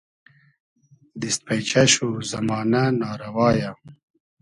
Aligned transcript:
دیست 1.19 1.39
پݷچۂ 1.45 1.83
شو 1.93 2.07
زئمانۂ 2.29 2.83
نا 2.99 3.09
رئوا 3.19 3.49
یۂ 3.59 3.71